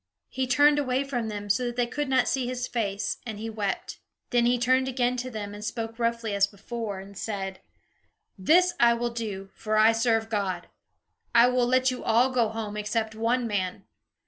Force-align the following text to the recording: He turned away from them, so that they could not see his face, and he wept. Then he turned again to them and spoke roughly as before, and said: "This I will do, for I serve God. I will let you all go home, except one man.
He 0.29 0.47
turned 0.47 0.79
away 0.79 1.03
from 1.03 1.27
them, 1.27 1.47
so 1.47 1.65
that 1.67 1.75
they 1.75 1.85
could 1.85 2.09
not 2.09 2.27
see 2.27 2.47
his 2.47 2.65
face, 2.67 3.17
and 3.23 3.37
he 3.37 3.51
wept. 3.51 3.99
Then 4.31 4.47
he 4.47 4.57
turned 4.57 4.87
again 4.87 5.15
to 5.17 5.29
them 5.29 5.53
and 5.53 5.63
spoke 5.63 5.99
roughly 5.99 6.33
as 6.33 6.47
before, 6.47 6.99
and 6.99 7.15
said: 7.15 7.59
"This 8.35 8.73
I 8.79 8.95
will 8.95 9.11
do, 9.11 9.51
for 9.53 9.77
I 9.77 9.91
serve 9.91 10.27
God. 10.27 10.69
I 11.35 11.45
will 11.49 11.67
let 11.67 11.91
you 11.91 12.03
all 12.03 12.31
go 12.31 12.49
home, 12.49 12.75
except 12.77 13.13
one 13.13 13.45
man. 13.45 13.85